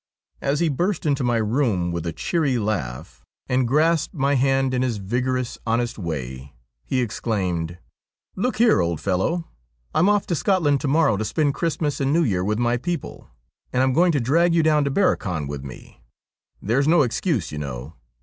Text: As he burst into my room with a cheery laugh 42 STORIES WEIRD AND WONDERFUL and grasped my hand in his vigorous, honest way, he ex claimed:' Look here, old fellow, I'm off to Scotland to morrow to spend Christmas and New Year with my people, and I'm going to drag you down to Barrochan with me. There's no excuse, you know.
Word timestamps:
As 0.41 0.61
he 0.61 0.67
burst 0.67 1.05
into 1.05 1.23
my 1.23 1.37
room 1.37 1.91
with 1.91 2.07
a 2.07 2.11
cheery 2.11 2.57
laugh 2.57 3.23
42 3.47 3.47
STORIES 3.47 3.49
WEIRD 3.49 3.53
AND 3.53 3.61
WONDERFUL 3.61 3.61
and 3.61 3.67
grasped 3.67 4.13
my 4.15 4.33
hand 4.49 4.73
in 4.73 4.81
his 4.81 4.97
vigorous, 4.97 5.57
honest 5.67 5.99
way, 5.99 6.55
he 6.83 7.03
ex 7.03 7.19
claimed:' 7.19 7.77
Look 8.35 8.57
here, 8.57 8.81
old 8.81 8.99
fellow, 8.99 9.47
I'm 9.93 10.09
off 10.09 10.25
to 10.25 10.35
Scotland 10.35 10.81
to 10.81 10.87
morrow 10.87 11.17
to 11.17 11.23
spend 11.23 11.53
Christmas 11.53 12.01
and 12.01 12.11
New 12.11 12.23
Year 12.23 12.43
with 12.43 12.57
my 12.57 12.77
people, 12.77 13.29
and 13.71 13.83
I'm 13.83 13.93
going 13.93 14.11
to 14.13 14.19
drag 14.19 14.55
you 14.55 14.63
down 14.63 14.83
to 14.85 14.89
Barrochan 14.89 15.45
with 15.47 15.63
me. 15.63 16.01
There's 16.59 16.87
no 16.87 17.03
excuse, 17.03 17.51
you 17.51 17.59
know. 17.59 17.93